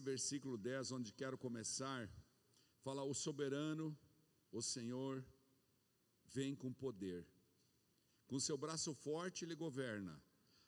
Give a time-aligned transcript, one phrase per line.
[0.00, 2.10] versículo 10, onde quero começar,
[2.82, 3.96] fala: O soberano,
[4.50, 5.24] o Senhor,
[6.26, 7.26] vem com poder,
[8.26, 10.22] com seu braço forte ele governa,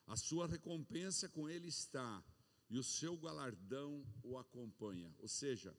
[0.06, 2.24] a sua recompensa com ele está,
[2.68, 5.14] e o seu galardão o acompanha.
[5.18, 5.76] Ou seja,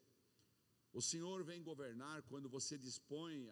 [0.94, 3.50] o Senhor vem governar quando você dispõe,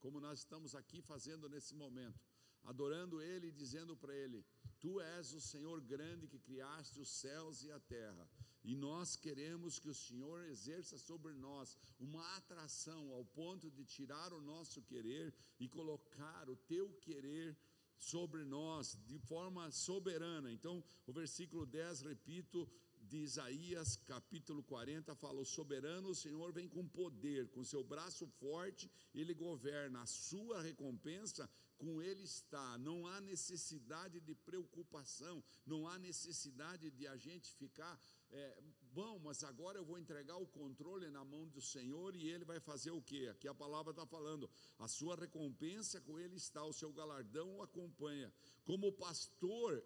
[0.00, 2.20] como nós estamos aqui fazendo nesse momento,
[2.64, 4.44] adorando Ele e dizendo para Ele:
[4.80, 8.26] Tu és o Senhor grande que criaste os céus e a terra,
[8.64, 14.32] e nós queremos que o Senhor exerça sobre nós uma atração ao ponto de tirar
[14.32, 17.56] o nosso querer e colocar o teu querer
[17.98, 20.50] sobre nós de forma soberana.
[20.50, 22.66] Então, o versículo 10, repito,
[23.02, 28.26] de Isaías, capítulo 40, fala: O soberano, o Senhor, vem com poder, com seu braço
[28.26, 32.76] forte, ele governa, a sua recompensa com ele está.
[32.78, 37.98] Não há necessidade de preocupação, não há necessidade de a gente ficar,
[38.30, 38.62] é,
[38.92, 42.60] bom, mas agora eu vou entregar o controle na mão do Senhor e ele vai
[42.60, 43.26] fazer o que?
[43.28, 47.62] Aqui a palavra está falando: a sua recompensa com ele está, o seu galardão o
[47.62, 48.30] acompanha.
[48.62, 49.82] Como pastor,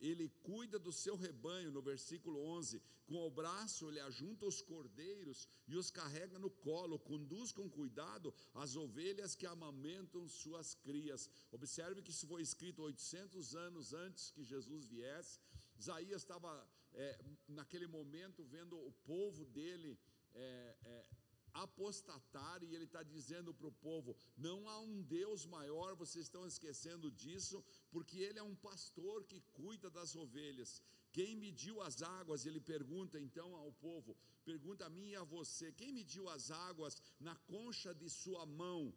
[0.00, 5.48] ele cuida do seu rebanho, no versículo 11, com o braço ele ajunta os cordeiros
[5.66, 11.28] e os carrega no colo, conduz com cuidado as ovelhas que amamentam suas crias.
[11.50, 15.40] Observe que isso foi escrito 800 anos antes que Jesus viesse.
[15.78, 19.98] Isaías estava, é, naquele momento, vendo o povo dele.
[20.34, 21.06] É, é,
[21.52, 26.46] apostatar e ele está dizendo para o povo: não há um Deus maior, vocês estão
[26.46, 30.82] esquecendo disso, porque ele é um pastor que cuida das ovelhas.
[31.12, 32.46] Quem mediu as águas?
[32.46, 37.00] Ele pergunta então ao povo: pergunta a mim e a você: quem mediu as águas
[37.18, 38.94] na concha de sua mão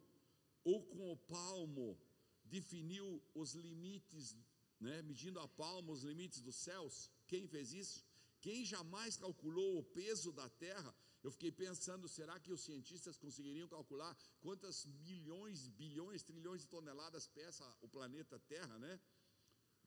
[0.64, 1.98] ou com o palmo?
[2.44, 4.36] Definiu os limites,
[4.78, 7.10] né, medindo a palma os limites dos céus?
[7.26, 8.04] Quem fez isso?
[8.40, 10.94] Quem jamais calculou o peso da Terra?
[11.22, 17.28] Eu fiquei pensando, será que os cientistas conseguiriam calcular quantas milhões, bilhões, trilhões de toneladas
[17.28, 19.00] pesa o planeta Terra, né?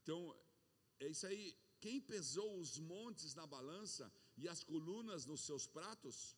[0.01, 0.19] Então,
[0.99, 1.43] é isso aí.
[1.81, 6.37] Quem pesou os montes na balança e as colunas nos seus pratos?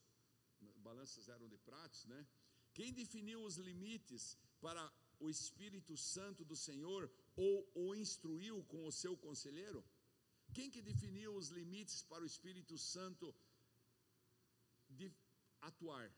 [0.88, 2.28] Balanças eram de pratos, né?
[2.74, 4.84] Quem definiu os limites para
[5.20, 7.04] o Espírito Santo do Senhor
[7.36, 9.84] ou o instruiu com o seu conselheiro?
[10.56, 13.34] Quem que definiu os limites para o Espírito Santo
[15.62, 16.12] atuar?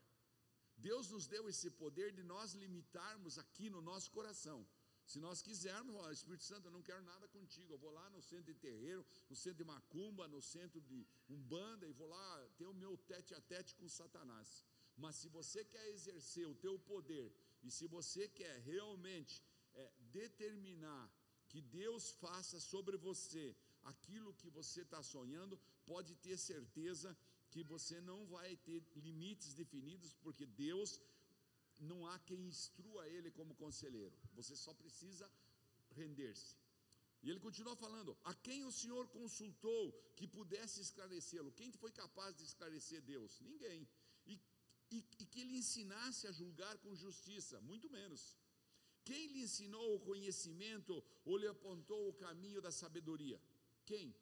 [0.78, 4.66] Deus nos deu esse poder de nós limitarmos aqui no nosso coração.
[5.12, 7.74] Se nós quisermos, ó, Espírito Santo, eu não quero nada contigo.
[7.74, 11.88] Eu vou lá no centro de terreiro, no centro de macumba, no centro de umbanda
[11.88, 14.64] e vou lá ter o meu tete a tete com Satanás.
[14.96, 17.34] Mas se você quer exercer o teu poder
[17.64, 19.42] e se você quer realmente
[19.74, 21.12] é, determinar
[21.48, 27.18] que Deus faça sobre você aquilo que você está sonhando, pode ter certeza
[27.52, 31.02] que você não vai ter limites definidos, porque Deus
[31.80, 35.30] não há quem instrua ele como conselheiro, você só precisa
[35.92, 36.56] render-se.
[37.22, 39.82] E ele continua falando: a quem o Senhor consultou
[40.16, 41.52] que pudesse esclarecê-lo?
[41.52, 43.40] Quem foi capaz de esclarecer Deus?
[43.42, 43.88] Ninguém.
[44.26, 44.40] E,
[44.92, 47.60] e, e que lhe ensinasse a julgar com justiça?
[47.62, 48.38] Muito menos.
[49.04, 53.42] Quem lhe ensinou o conhecimento ou lhe apontou o caminho da sabedoria?
[53.86, 54.16] Quem?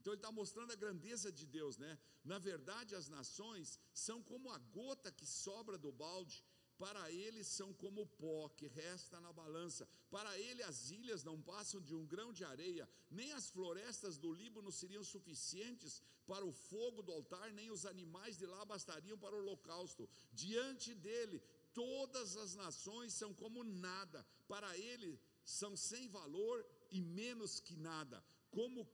[0.00, 1.98] Então ele está mostrando a grandeza de Deus, né?
[2.24, 6.42] Na verdade, as nações são como a gota que sobra do balde,
[6.78, 9.86] para ele são como o pó que resta na balança.
[10.10, 14.32] Para ele as ilhas não passam de um grão de areia, nem as florestas do
[14.32, 19.36] Líbano seriam suficientes para o fogo do altar, nem os animais de lá bastariam para
[19.36, 20.08] o holocausto.
[20.32, 21.42] Diante dele,
[21.74, 24.26] todas as nações são como nada.
[24.48, 28.24] Para ele são sem valor e menos que nada.
[28.50, 28.88] Como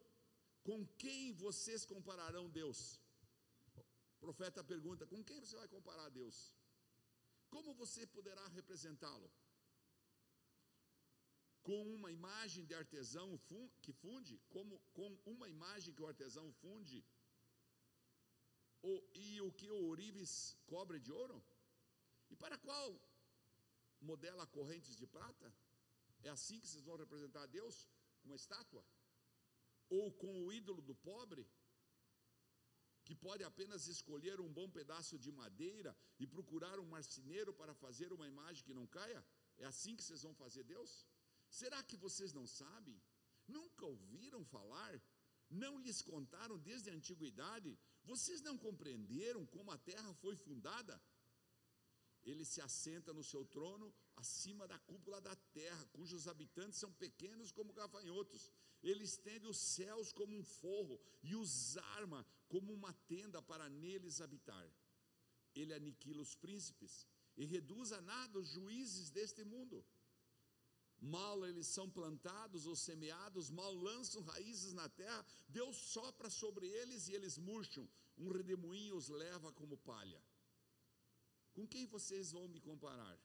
[0.66, 2.78] com quem vocês compararão Deus?
[4.16, 6.36] O profeta pergunta: com quem você vai comparar Deus?
[7.54, 9.30] Como você poderá representá-lo?
[11.68, 13.28] Com uma imagem de artesão
[13.84, 16.98] que funde, como com uma imagem que o artesão funde,
[19.26, 20.32] e o que o ourives
[20.72, 21.38] cobre de ouro?
[22.30, 22.88] E para qual
[24.00, 25.48] modela correntes de prata?
[26.22, 27.88] É assim que vocês vão representar Deus?
[28.20, 28.84] Com uma estátua?
[29.88, 31.46] Ou com o ídolo do pobre,
[33.04, 38.12] que pode apenas escolher um bom pedaço de madeira e procurar um marceneiro para fazer
[38.12, 39.24] uma imagem que não caia?
[39.58, 41.06] É assim que vocês vão fazer Deus?
[41.48, 43.00] Será que vocês não sabem?
[43.46, 45.00] Nunca ouviram falar?
[45.48, 47.78] Não lhes contaram desde a antiguidade?
[48.02, 51.00] Vocês não compreenderam como a terra foi fundada?
[52.26, 57.52] Ele se assenta no seu trono acima da cúpula da terra, cujos habitantes são pequenos
[57.52, 58.50] como gafanhotos.
[58.82, 64.20] Ele estende os céus como um forro e os arma como uma tenda para neles
[64.20, 64.68] habitar.
[65.54, 67.06] Ele aniquila os príncipes
[67.36, 69.84] e reduz a nada os juízes deste mundo.
[71.00, 77.06] Mal eles são plantados ou semeados, mal lançam raízes na terra, Deus sopra sobre eles
[77.06, 77.88] e eles murcham.
[78.18, 80.20] Um redemoinho os leva como palha.
[81.56, 83.18] Com quem vocês vão me comparar?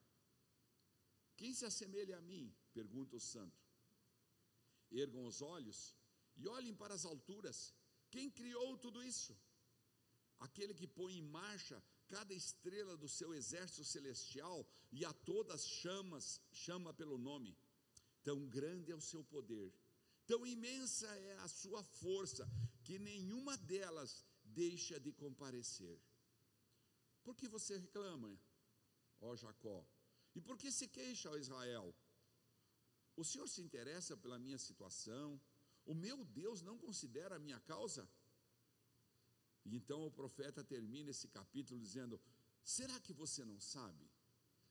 [1.40, 2.46] Quem se assemelha a mim?
[2.74, 3.62] pergunta o santo.
[5.04, 5.80] Ergam os olhos
[6.38, 7.74] e olhem para as alturas.
[8.10, 9.34] Quem criou tudo isso?
[10.40, 14.58] Aquele que põe em marcha cada estrela do seu exército celestial
[14.92, 17.58] e a todas chamas, chama pelo nome.
[18.24, 19.74] Tão grande é o seu poder,
[20.26, 22.48] tão imensa é a sua força,
[22.86, 26.00] que nenhuma delas deixa de comparecer.
[27.24, 28.38] Por que você reclama,
[29.20, 29.86] ó Jacó?
[30.34, 31.96] E por que se queixa, ó Israel?
[33.16, 35.40] O Senhor se interessa pela minha situação?
[35.86, 38.10] O meu Deus não considera a minha causa?
[39.66, 42.20] E então o profeta termina esse capítulo dizendo:
[42.64, 44.10] Será que você não sabe?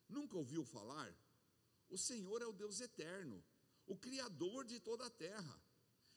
[0.08, 1.14] Nunca ouviu falar?
[1.88, 3.44] O Senhor é o Deus eterno,
[3.86, 5.62] o Criador de toda a terra.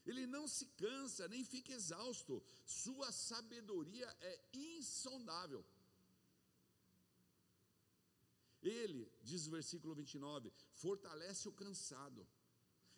[0.06, 5.66] Ele não se cansa nem fica exausto, sua sabedoria é insondável.
[8.64, 12.26] Ele, diz o versículo 29, fortalece o cansado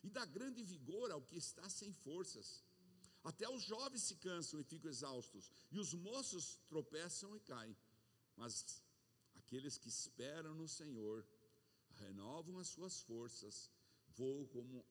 [0.04, 2.64] e dá grande vigor ao que está sem forças.
[3.24, 7.76] Até os jovens se cansam e ficam exaustos, e os moços tropeçam e caem.
[8.38, 8.84] Mas
[9.34, 11.26] aqueles que esperam no Senhor
[11.96, 13.72] renovam as suas forças,
[14.10, 14.86] voam, como,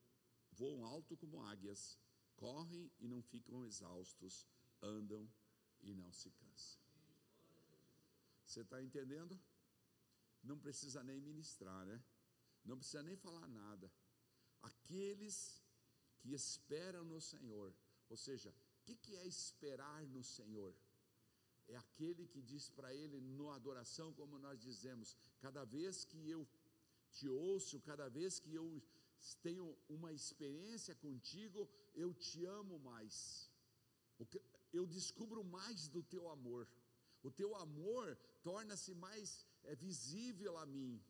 [0.51, 1.97] voam alto como águias,
[2.35, 4.45] correm e não ficam exaustos,
[4.83, 5.31] andam
[5.81, 6.83] e não se cansam.
[8.45, 9.41] Você está entendendo?
[10.45, 11.99] Não precisa nem ministrar, né?
[12.65, 13.91] Não precisa nem falar nada.
[14.63, 15.37] Aqueles
[16.21, 17.75] que esperam no Senhor
[18.09, 20.75] ou seja, o que, que é esperar no Senhor?
[21.67, 26.47] É aquele que diz para Ele no adoração, como nós dizemos, cada vez que eu
[27.11, 28.83] te ouço, cada vez que eu
[29.43, 33.51] tenho uma experiência contigo, eu te amo mais.
[34.73, 36.69] Eu descubro mais do teu amor.
[37.23, 41.03] O teu amor torna-se mais é, visível a mim.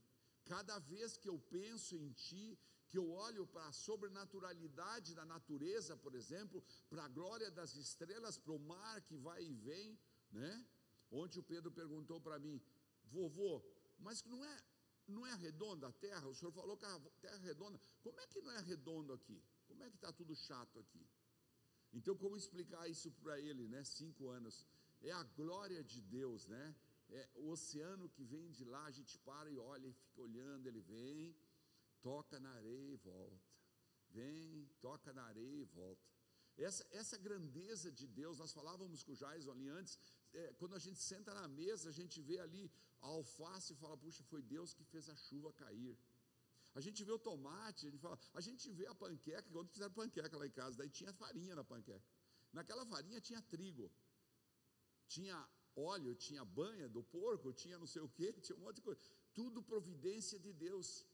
[0.45, 2.59] Cada vez que eu penso em ti,
[2.89, 8.39] que eu olho para a sobrenaturalidade da natureza, por exemplo, para a glória das estrelas,
[8.39, 9.99] para o mar que vai e vem,
[10.31, 10.67] né?
[11.11, 12.61] Ontem o Pedro perguntou para mim,
[13.05, 13.65] vovô,
[13.99, 14.65] mas não é,
[15.07, 16.29] não é redonda a terra?
[16.29, 17.81] O senhor falou que a terra é redonda.
[18.03, 19.43] Como é que não é redondo aqui?
[19.67, 21.07] Como é que está tudo chato aqui?
[21.93, 23.85] Então, como explicar isso para ele, né?
[23.85, 24.67] Cinco anos.
[25.01, 26.75] É a glória de Deus, né?
[27.11, 30.67] É o oceano que vem de lá, a gente para e olha e fica olhando,
[30.67, 31.37] ele vem
[32.09, 33.51] toca na areia e volta.
[34.17, 36.05] Vem, toca na areia e volta.
[36.67, 39.99] Essa, essa grandeza de Deus, nós falávamos com o Jaison ali antes,
[40.41, 42.65] é, quando a gente senta na mesa, a gente vê ali
[43.01, 45.97] a alface e fala, puxa, foi Deus que fez a chuva cair.
[46.79, 49.95] A gente vê o tomate, a gente fala, a gente vê a panqueca, quando fizeram
[50.01, 52.05] panqueca lá em casa, daí tinha farinha na panqueca.
[52.53, 53.91] Naquela farinha tinha trigo,
[55.09, 55.37] tinha
[55.77, 59.01] óleo, tinha banha do porco, tinha não sei o que, tinha um monte de coisa.
[59.33, 61.07] Tudo providência de Deus.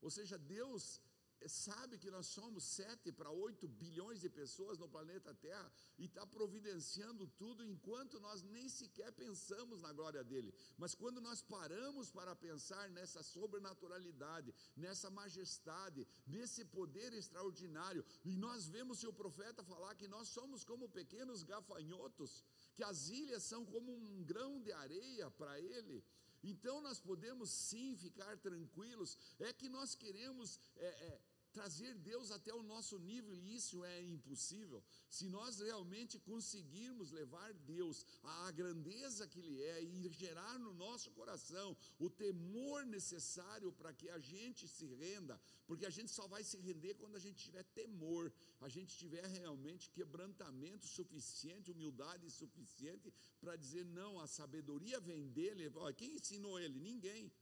[0.00, 1.00] Ou seja, Deus
[1.48, 6.26] sabe que nós somos sete para oito bilhões de pessoas no planeta Terra e está
[6.26, 10.54] providenciando tudo enquanto nós nem sequer pensamos na glória dele.
[10.76, 18.68] Mas quando nós paramos para pensar nessa sobrenaturalidade, nessa majestade, nesse poder extraordinário, e nós
[18.68, 23.92] vemos o profeta falar que nós somos como pequenos gafanhotos, que as ilhas são como
[23.92, 26.04] um grão de areia para ele
[26.42, 32.52] então nós podemos sim ficar tranquilos, é que nós queremos é, é, trazer Deus até
[32.54, 34.82] o nosso nível, e isso é impossível.
[35.08, 41.10] Se nós realmente conseguirmos levar Deus à grandeza que Ele é e gerar no nosso
[41.10, 46.42] coração o temor necessário para que a gente se renda, porque a gente só vai
[46.42, 53.12] se render quando a gente tiver temor, a gente tiver realmente quebrantamento suficiente, humildade suficiente
[53.40, 55.70] para dizer: não, a sabedoria vem dele.
[55.96, 56.78] Quem ensinou ele?
[56.78, 57.32] Ninguém.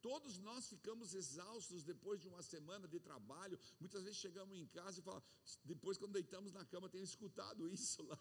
[0.00, 3.58] Todos nós ficamos exaustos depois de uma semana de trabalho.
[3.80, 5.26] Muitas vezes chegamos em casa e falamos,
[5.64, 8.18] depois quando deitamos na cama, tenho escutado isso lá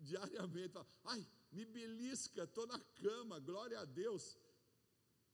[0.00, 0.72] diariamente.
[0.72, 4.36] Fala, Ai, me belisca, estou na cama, glória a Deus.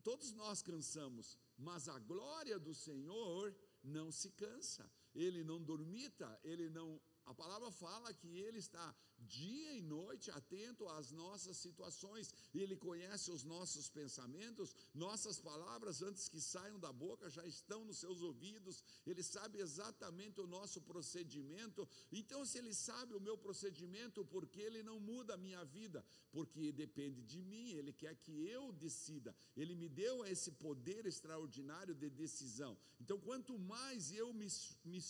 [0.03, 4.91] Todos nós cansamos, mas a glória do Senhor não se cansa.
[5.15, 7.01] Ele não dormita, ele não.
[7.25, 12.77] A palavra fala que ele está dia e noite atento às nossas situações, e Ele
[12.77, 18.21] conhece os nossos pensamentos, nossas palavras, antes que saiam da boca, já estão nos seus
[18.23, 21.89] ouvidos, Ele sabe exatamente o nosso procedimento.
[22.13, 26.05] Então, se Ele sabe o meu procedimento, por que Ele não muda a minha vida?
[26.31, 31.95] Porque depende de mim, Ele quer que eu decida, Ele me deu esse poder extraordinário
[31.95, 32.77] de decisão.
[33.01, 34.49] Então, quanto mais eu me,
[34.85, 35.01] me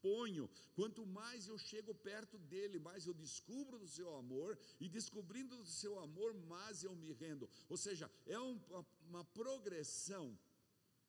[0.00, 5.56] exponho, quanto mais eu chego perto dele, mais eu descubro do seu amor, e descobrindo
[5.56, 7.48] do seu amor, mais eu me rendo.
[7.68, 10.38] Ou seja, é uma, uma progressão,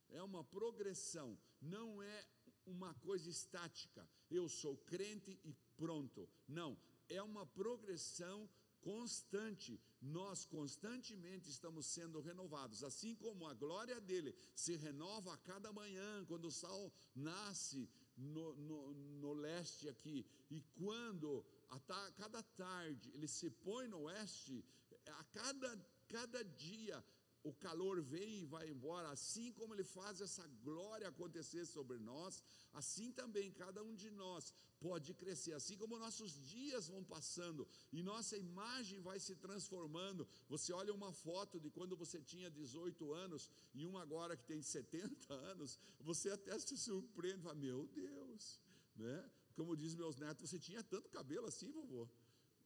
[0.09, 2.27] é uma progressão, não é
[2.65, 4.07] uma coisa estática.
[4.29, 6.29] Eu sou crente e pronto.
[6.47, 6.77] Não,
[7.09, 8.49] é uma progressão
[8.81, 15.71] constante, nós constantemente estamos sendo renovados, assim como a glória dele se renova a cada
[15.71, 17.87] manhã, quando o sol nasce
[18.21, 21.79] no, no, no leste aqui, e quando a
[22.11, 24.63] cada tarde ele se põe no oeste,
[25.07, 27.03] a cada, cada dia
[27.43, 32.41] o calor vem e vai embora, assim como Ele faz essa glória acontecer sobre nós,
[32.73, 38.03] assim também cada um de nós pode crescer, assim como nossos dias vão passando e
[38.03, 40.27] nossa imagem vai se transformando.
[40.49, 44.61] Você olha uma foto de quando você tinha 18 anos e um agora que tem
[44.61, 48.61] 70 anos, você até se surpreende, fala, meu Deus,
[48.95, 49.31] né?
[49.55, 52.07] Como diz meus netos, você tinha tanto cabelo assim, vovô,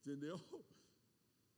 [0.02, 0.40] entendeu?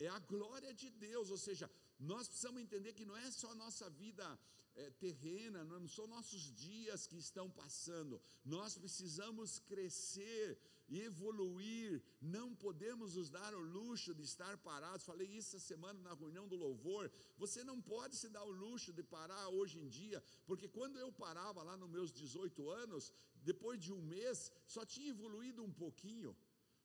[0.00, 3.54] É a glória de Deus, ou seja, nós precisamos entender que não é só a
[3.54, 4.38] nossa vida
[4.76, 12.54] é, terrena, não são nossos dias que estão passando, nós precisamos crescer e evoluir, não
[12.54, 15.04] podemos nos dar o luxo de estar parados.
[15.04, 17.10] Falei isso essa semana na reunião do louvor.
[17.36, 21.12] Você não pode se dar o luxo de parar hoje em dia, porque quando eu
[21.12, 23.12] parava lá nos meus 18 anos,
[23.42, 26.34] depois de um mês, só tinha evoluído um pouquinho.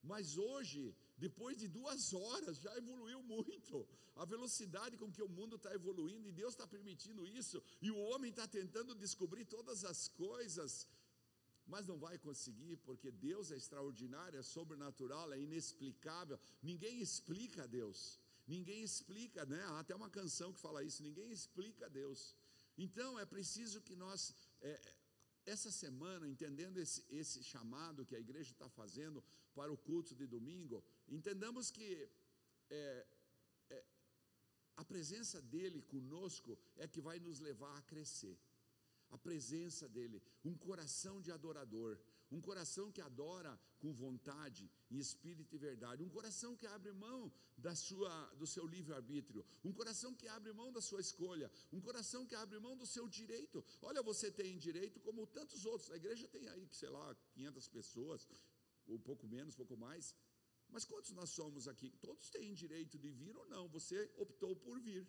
[0.01, 3.87] Mas hoje, depois de duas horas, já evoluiu muito.
[4.15, 7.97] A velocidade com que o mundo está evoluindo, e Deus está permitindo isso, e o
[7.97, 10.87] homem está tentando descobrir todas as coisas,
[11.65, 16.39] mas não vai conseguir, porque Deus é extraordinário, é sobrenatural, é inexplicável.
[16.61, 19.61] Ninguém explica Deus, ninguém explica, né?
[19.63, 22.35] Há até uma canção que fala isso: ninguém explica Deus.
[22.77, 24.33] Então é preciso que nós.
[24.61, 24.81] É,
[25.45, 29.23] essa semana, entendendo esse, esse chamado que a igreja está fazendo
[29.53, 32.09] para o culto de domingo, entendamos que
[32.69, 33.05] é,
[33.69, 33.83] é,
[34.77, 38.37] a presença dele conosco é que vai nos levar a crescer.
[39.11, 41.99] A presença dele, um coração de adorador,
[42.35, 47.31] um coração que adora com vontade, em espírito e verdade, um coração que abre mão
[47.65, 48.11] da sua,
[48.41, 52.59] do seu livre-arbítrio, um coração que abre mão da sua escolha, um coração que abre
[52.59, 53.63] mão do seu direito.
[53.81, 58.27] Olha, você tem direito como tantos outros, a igreja tem aí, sei lá, 500 pessoas,
[58.87, 60.15] ou pouco menos, pouco mais,
[60.69, 61.91] mas quantos nós somos aqui?
[62.01, 65.07] Todos têm direito de vir ou não, você optou por vir,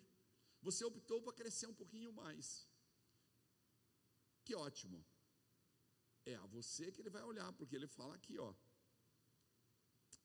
[0.61, 2.67] você optou para crescer um pouquinho mais.
[4.43, 5.03] Que ótimo.
[6.25, 8.53] É a você que ele vai olhar, porque ele fala aqui, ó.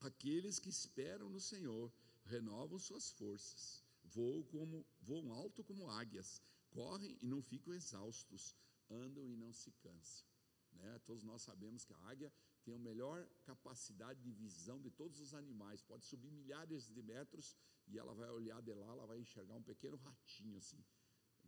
[0.00, 1.92] Aqueles que esperam no Senhor
[2.24, 6.40] renovam suas forças, voam como voam alto como águias,
[6.70, 8.56] correm e não ficam exaustos,
[8.88, 10.26] andam e não se cansam.
[10.72, 10.98] Né?
[11.04, 12.32] Todos nós sabemos que a águia
[12.64, 17.56] tem a melhor capacidade de visão de todos os animais, pode subir milhares de metros
[17.86, 20.82] e ela vai olhar de lá, ela vai enxergar um pequeno ratinho assim.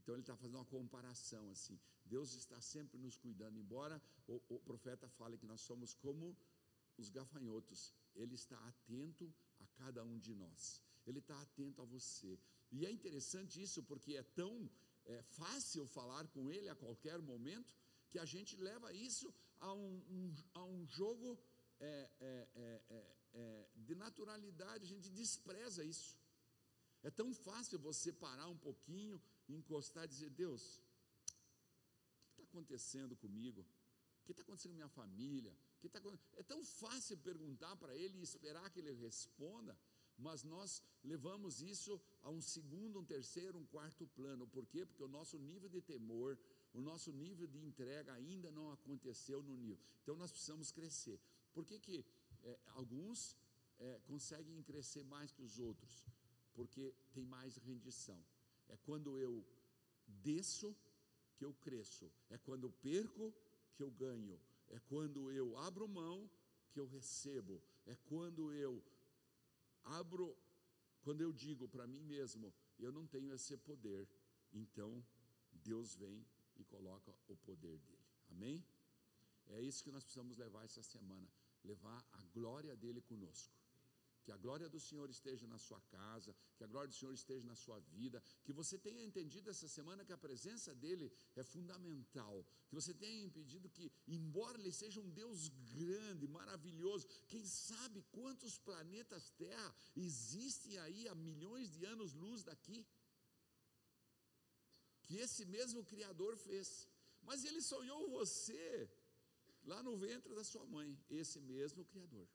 [0.03, 1.79] Então ele está fazendo uma comparação assim.
[2.05, 6.37] Deus está sempre nos cuidando, embora o, o profeta fale que nós somos como
[6.99, 7.95] os gafanhotos.
[8.15, 10.83] Ele está atento a cada um de nós.
[11.07, 12.39] Ele está atento a você.
[12.71, 14.69] E é interessante isso porque é tão
[15.05, 17.75] é, fácil falar com Ele a qualquer momento
[18.11, 21.39] que a gente leva isso a um, um a um jogo
[21.81, 24.85] é, é, é, é de naturalidade.
[24.85, 26.19] A gente despreza isso.
[27.03, 33.17] É tão fácil você parar um pouquinho encostar e dizer: Deus, o que está acontecendo
[33.17, 33.67] comigo?
[34.21, 35.57] O que está acontecendo com minha família?
[35.81, 36.01] Que tá,
[36.35, 39.77] é tão fácil perguntar para Ele e esperar que Ele responda,
[40.17, 44.47] mas nós levamos isso a um segundo, um terceiro, um quarto plano.
[44.47, 44.87] Por quê?
[44.87, 46.39] Porque o nosso nível de temor,
[46.73, 49.85] o nosso nível de entrega ainda não aconteceu no nível.
[50.03, 51.21] Então nós precisamos crescer.
[51.53, 52.05] Por que, que
[52.45, 53.37] é, alguns
[53.79, 56.05] é, conseguem crescer mais que os outros?
[56.55, 58.23] Porque tem mais rendição.
[58.69, 59.45] É quando eu
[60.07, 60.75] desço
[61.37, 62.11] que eu cresço.
[62.31, 63.33] É quando eu perco
[63.75, 64.39] que eu ganho.
[64.71, 66.31] É quando eu abro mão
[66.71, 67.63] que eu recebo.
[67.87, 68.83] É quando eu
[69.85, 70.37] abro,
[71.03, 74.09] quando eu digo para mim mesmo, eu não tenho esse poder.
[74.53, 75.05] Então,
[75.53, 76.25] Deus vem
[76.57, 77.99] e coloca o poder dele.
[78.31, 78.65] Amém?
[79.49, 81.29] É isso que nós precisamos levar essa semana,
[81.65, 83.62] levar a glória dele conosco.
[84.25, 87.45] Que a glória do Senhor esteja na sua casa, que a glória do Senhor esteja
[87.45, 92.47] na sua vida, que você tenha entendido essa semana que a presença dEle é fundamental,
[92.69, 98.59] que você tenha entendido que, embora Ele seja um Deus grande, maravilhoso, quem sabe quantos
[98.59, 102.87] planetas Terra existem aí há milhões de anos-luz daqui,
[105.03, 106.89] que esse mesmo Criador fez,
[107.23, 108.89] mas Ele sonhou você
[109.65, 112.29] lá no ventre da sua mãe, esse mesmo Criador.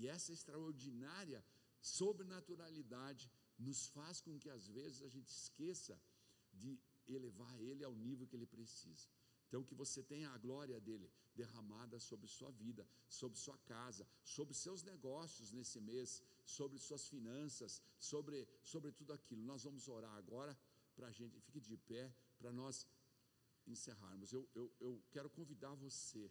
[0.00, 1.40] E essa extraordinária
[1.80, 3.24] sobrenaturalidade
[3.66, 5.94] nos faz com que às vezes a gente esqueça
[6.62, 6.70] de
[7.16, 9.08] elevar Ele ao nível que Ele precisa.
[9.46, 14.54] Então, que você tenha a glória dele derramada sobre sua vida, sobre sua casa, sobre
[14.54, 19.42] seus negócios nesse mês, sobre suas finanças, sobre, sobre tudo aquilo.
[19.52, 20.56] Nós vamos orar agora
[20.94, 22.86] para a gente, fique de pé, para nós
[23.66, 24.32] encerrarmos.
[24.32, 26.30] Eu, eu, eu quero convidar você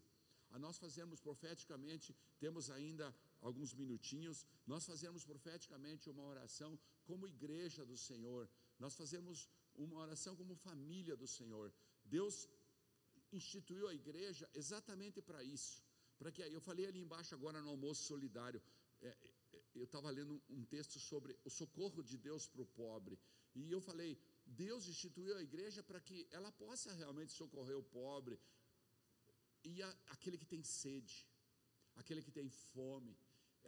[0.52, 7.86] a nós fazermos profeticamente, temos ainda alguns minutinhos, nós fazemos profeticamente uma oração como igreja
[7.86, 11.74] do Senhor, nós fazemos uma oração como família do Senhor.
[12.04, 12.48] Deus
[13.32, 15.84] instituiu a igreja exatamente para isso.
[16.18, 18.62] Para que eu falei ali embaixo agora no almoço solidário,
[19.02, 23.20] é, é, eu estava lendo um texto sobre o socorro de Deus para o pobre,
[23.54, 28.40] e eu falei, Deus instituiu a igreja para que ela possa realmente socorrer o pobre
[29.64, 31.28] e a, aquele que tem sede,
[31.96, 33.18] aquele que tem fome,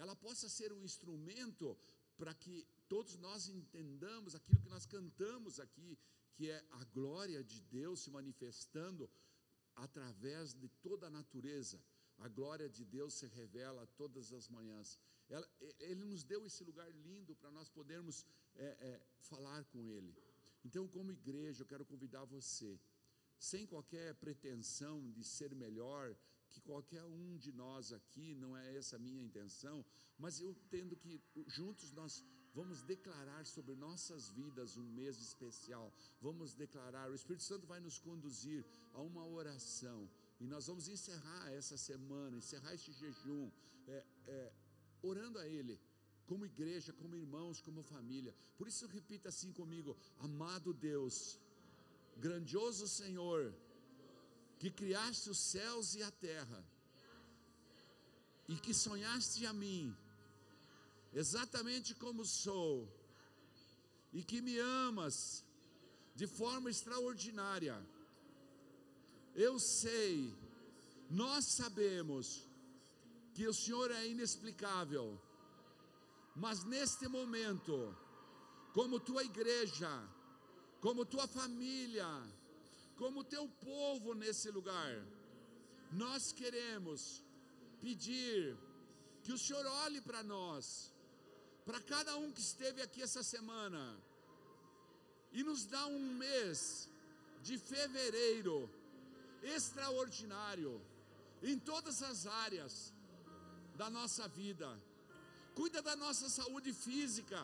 [0.02, 1.78] ela possa ser um instrumento
[2.18, 2.56] para que
[2.94, 5.90] todos nós entendamos aquilo que nós cantamos aqui,
[6.36, 9.10] que é a glória de Deus se manifestando
[9.76, 11.78] através de toda a natureza.
[12.18, 14.98] A glória de Deus se revela todas as manhãs.
[15.30, 15.48] Ela,
[15.80, 18.26] ele nos deu esse lugar lindo para nós podermos
[18.56, 20.14] é, é, falar com Ele.
[20.66, 22.80] Então, como igreja, eu quero convidar você,
[23.38, 26.16] sem qualquer pretensão de ser melhor,
[26.50, 29.86] que qualquer um de nós aqui, não é essa a minha intenção,
[30.18, 36.54] mas eu entendo que juntos nós vamos declarar sobre nossas vidas um mês especial, vamos
[36.54, 41.78] declarar, o Espírito Santo vai nos conduzir a uma oração, e nós vamos encerrar essa
[41.78, 43.52] semana, encerrar este jejum,
[43.88, 44.54] é, é,
[45.02, 45.80] orando a Ele,
[46.26, 48.36] como igreja, como irmãos, como família.
[48.58, 51.40] Por isso, repita assim comigo: Amado Deus,
[52.18, 53.54] grandioso Senhor,
[54.60, 56.64] que criaste os céus e a terra,
[58.48, 59.96] e que sonhaste a mim,
[61.14, 62.88] exatamente como sou,
[64.12, 65.46] e que me amas
[66.14, 67.78] de forma extraordinária.
[69.34, 70.36] Eu sei,
[71.10, 72.46] nós sabemos
[73.34, 75.18] que o Senhor é inexplicável,
[76.36, 77.96] mas neste momento,
[78.74, 79.90] como tua igreja,
[80.82, 82.06] como tua família,
[83.00, 84.92] como teu povo nesse lugar,
[86.04, 87.24] nós queremos
[87.84, 88.58] pedir
[89.24, 90.66] que o Senhor olhe para nós,
[91.66, 93.82] para cada um que esteve aqui essa semana,
[95.32, 96.60] e nos dá um mês
[97.42, 98.58] de fevereiro
[99.56, 100.74] extraordinário
[101.42, 102.94] em todas as áreas
[103.76, 104.70] da nossa vida.
[105.56, 107.42] Cuida da nossa saúde física,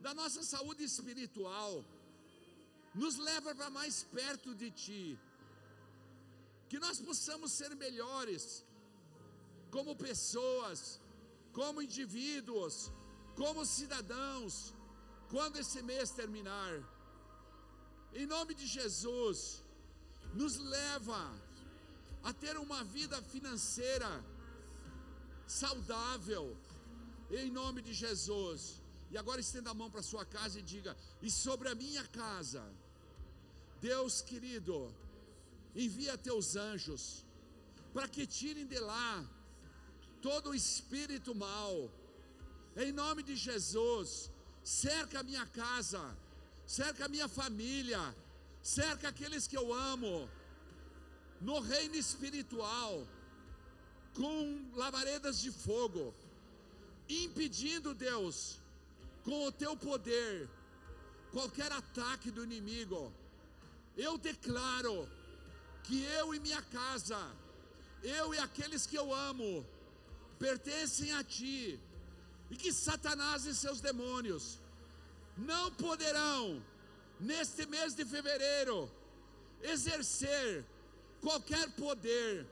[0.00, 1.72] da nossa saúde espiritual
[2.94, 5.18] nos leva para mais perto de Ti,
[6.68, 8.64] que nós possamos ser melhores,
[9.70, 11.00] como pessoas,
[11.52, 12.90] como indivíduos,
[13.34, 14.74] como cidadãos,
[15.30, 16.72] quando esse mês terminar,
[18.12, 19.62] em nome de Jesus,
[20.34, 21.22] nos leva
[22.22, 24.10] a ter uma vida financeira
[25.46, 26.56] saudável,
[27.30, 28.80] em nome de Jesus.
[29.10, 32.62] E agora estenda a mão para sua casa e diga: e sobre a minha casa,
[33.90, 34.76] Deus querido,
[35.74, 37.24] envia teus anjos
[37.92, 39.10] para que tirem de lá
[40.26, 41.90] todo o espírito mal.
[42.76, 44.30] Em nome de Jesus,
[44.62, 46.02] cerca a minha casa,
[46.64, 48.00] cerca a minha família,
[48.62, 50.30] cerca aqueles que eu amo,
[51.40, 53.04] no reino espiritual,
[54.14, 54.34] com
[54.74, 56.14] lavaredas de fogo,
[57.08, 58.60] impedindo, Deus,
[59.24, 60.48] com o teu poder,
[61.32, 63.12] qualquer ataque do inimigo
[63.96, 65.08] eu declaro
[65.84, 67.20] que eu e minha casa,
[68.02, 69.66] eu e aqueles que eu amo,
[70.38, 71.78] pertencem a Ti,
[72.50, 74.58] e que Satanás e seus demônios
[75.36, 76.62] não poderão,
[77.20, 78.90] neste mês de fevereiro,
[79.62, 80.64] exercer
[81.20, 82.46] qualquer poder,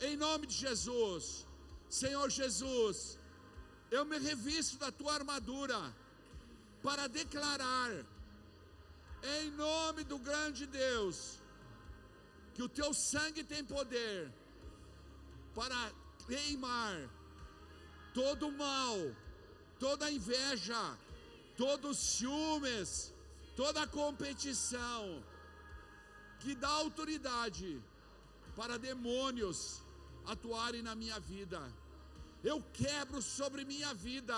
[0.00, 1.46] em nome de Jesus.
[1.88, 3.18] Senhor Jesus,
[3.90, 5.94] eu me revisto da tua armadura
[6.82, 7.90] para declarar
[9.22, 11.38] em nome do grande Deus,
[12.54, 14.32] que o teu sangue tem poder
[15.54, 15.92] para
[16.26, 16.96] queimar
[18.14, 18.96] todo mal,
[19.78, 20.96] toda inveja,
[21.56, 23.12] todos ciúmes,
[23.54, 25.22] toda competição
[26.40, 27.82] que dá autoridade
[28.54, 29.82] para demônios
[30.26, 31.60] atuarem na minha vida.
[32.44, 34.36] Eu quebro sobre minha vida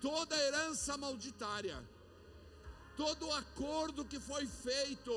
[0.00, 1.82] toda herança malditária,
[3.00, 5.14] todo acordo que foi feito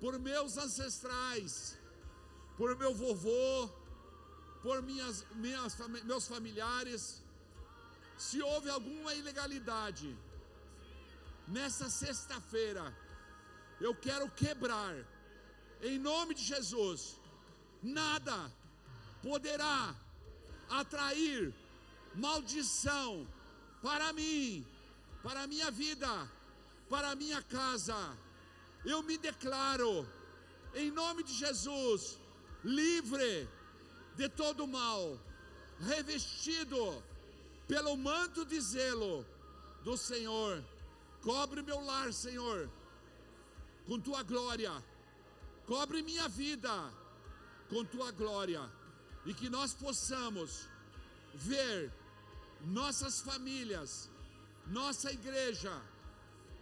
[0.00, 1.52] por meus ancestrais,
[2.58, 3.70] por meu vovô,
[4.64, 5.76] por minhas, minhas,
[6.10, 7.22] meus familiares.
[8.26, 10.08] Se houve alguma ilegalidade,
[11.56, 12.84] nessa sexta-feira,
[13.86, 14.94] eu quero quebrar,
[15.90, 17.00] em nome de Jesus,
[18.00, 18.36] nada
[19.22, 19.94] poderá
[20.68, 21.54] atrair
[22.26, 23.26] maldição
[23.80, 24.66] para mim,
[25.22, 26.12] para a minha vida,
[26.92, 27.96] para a minha casa.
[28.84, 30.06] Eu me declaro,
[30.74, 32.18] em nome de Jesus,
[32.62, 33.48] livre
[34.14, 35.18] de todo mal,
[35.80, 37.02] revestido
[37.66, 39.24] pelo manto de zelo
[39.82, 40.62] do Senhor.
[41.22, 42.70] Cobre meu lar, Senhor,
[43.86, 44.72] com tua glória.
[45.64, 46.74] Cobre minha vida
[47.70, 48.70] com tua glória.
[49.24, 50.68] E que nós possamos
[51.32, 51.90] ver
[52.60, 54.10] nossas famílias,
[54.66, 55.72] nossa igreja,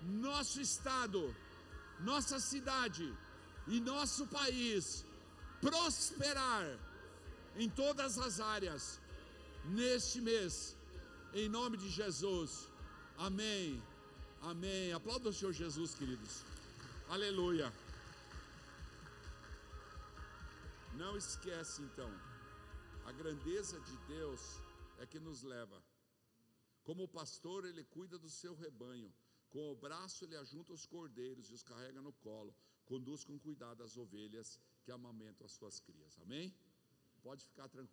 [0.00, 1.34] nosso estado,
[2.00, 3.12] nossa cidade
[3.66, 5.04] e nosso país
[5.60, 6.78] prosperar
[7.56, 9.00] em todas as áreas
[9.64, 10.76] neste mês,
[11.34, 12.68] em nome de Jesus.
[13.18, 13.82] Amém.
[14.42, 14.92] Amém.
[14.92, 16.42] Aplauda o Senhor Jesus, queridos.
[17.08, 17.70] Aleluia.
[20.94, 22.10] Não esquece então,
[23.06, 24.40] a grandeza de Deus
[24.98, 25.82] é que nos leva.
[26.82, 29.12] Como pastor, ele cuida do seu rebanho.
[29.50, 32.54] Com o braço, ele ajunta os cordeiros e os carrega no colo.
[32.84, 36.18] Conduz com cuidado as ovelhas que amamentam as suas crias.
[36.20, 36.54] Amém?
[37.20, 37.90] Pode ficar tranquilo.